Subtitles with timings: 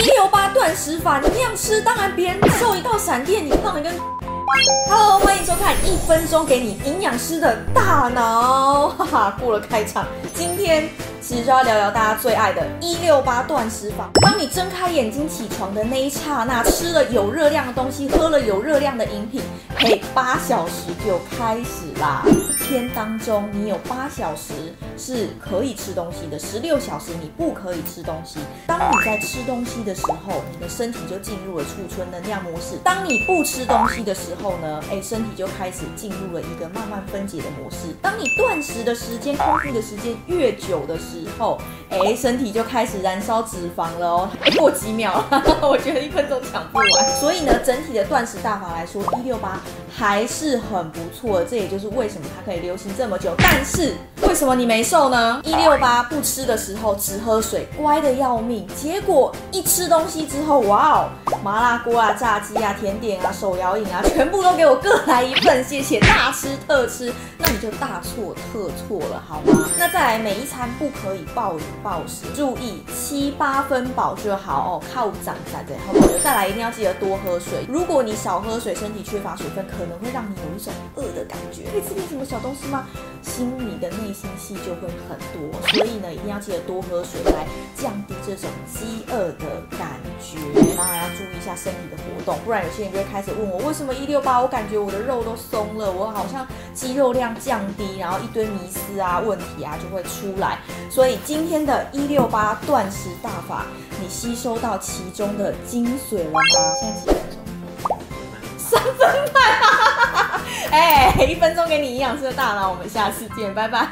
[0.00, 3.92] 一六八断食法，你那样吃，当然别人受一道闪电，你胖的跟。
[4.88, 10.88] Hello，欢迎收看一分钟给你营养师的大脑，哈哈，过了开场，今天
[11.20, 14.08] 其实就要聊聊大家最爱的一六八断食法。
[14.22, 19.42] 当你睁开眼睛起床的那一刹那，吃了有热量的东西，喝了有热量的饮品，
[19.76, 22.24] 嘿，八小时就开始啦。
[22.26, 24.52] 一天当中，你有八小时
[24.96, 28.38] 是可以吃东西的，十六小时你不可以吃东西。
[28.66, 37.88] 当你在吃东西的时候，你的身体就进入了储存能量模式；当你不吃东西的时候呢，哎，身体就开始进入了一个慢慢分解的模式。
[38.00, 44.28] 当你断食的时间、空腹的时间越久的时时候，哎，身体就开始燃烧脂肪了哦。
[44.56, 45.24] 过几秒，
[45.62, 47.16] 我觉得一分钟讲不完。
[47.18, 49.60] 所以呢，整体的断食大法来说，一六八
[49.92, 51.46] 还是很不错的。
[51.46, 53.34] 这也就是为什么它可以流行这么久。
[53.38, 55.40] 但是为什么你没瘦呢？
[55.44, 58.66] 一六八不吃的时候只喝水，乖得要命。
[58.76, 61.08] 结果一吃东西之后，哇哦，
[61.42, 67.12] 麻辣锅啊、炸鸡啊、甜点啊、手摇饮啊，全部都给我各来一份，谢谢，大吃特吃。
[67.38, 69.66] 那你就大错特错了，好吗？
[69.78, 76.08] 那再来，每一餐不可以暴饮暴食，注意七八分饱就好哦，靠长才对，好不好？
[76.22, 77.64] 再来，一定要记得多喝水。
[77.68, 81.62] 如果你少喝水，身体缺乏水分，可能会让你有一种饿的感觉。
[81.72, 82.86] 可以吃点什么小东西吗？
[83.22, 90.36] 心里的内心戏就会很多，所以呢，一定要记得多喝水来降低这种饥饿的感觉。
[90.80, 100.56] 当然要注意一下身体的活动，不然有些人就会开始问我，为什么一六八我感觉我的肉都松了，我好像肌肉量降低，然后一堆迷思啊、问题啊就会出来。
[100.90, 103.66] 所以今天的一六八断食大法，
[104.00, 106.40] 你吸收到其中的精髓了吗？
[106.80, 107.98] 现在几分钟？
[108.56, 110.40] 三分半。
[110.70, 113.90] 哎，一分钟给你营养师的大脑，我们下次见，拜拜。